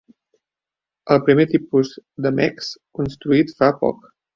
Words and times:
El 1.17 1.21
primer 1.29 1.47
tipus 1.53 1.95
de 2.27 2.35
"mechs" 2.41 2.75
construït 3.01 3.59
fa 3.63 3.75
poc. 3.85 4.15